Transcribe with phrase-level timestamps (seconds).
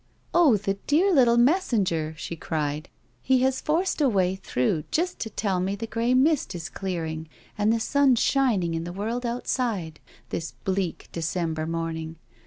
[0.33, 2.89] Oh, the dear little messenger 1" she cried.
[3.21, 7.29] "He has forced a way through just to tell me the grey mist is clearing
[7.55, 12.15] and the sun shining in the world outside, this bleak, December morning.